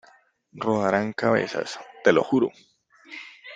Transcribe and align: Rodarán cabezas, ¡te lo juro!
Rodarán 0.55 1.13
cabezas, 1.13 1.79
¡te 2.03 2.11
lo 2.11 2.23
juro! 2.23 2.49